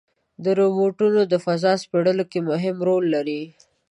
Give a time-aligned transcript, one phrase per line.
[0.59, 3.41] روبوټونه د فضا سپړلو کې مهم رول لري.